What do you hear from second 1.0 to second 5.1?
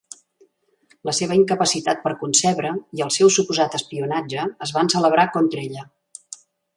La seva incapacitat per concebre i el seu suposat espionatge es van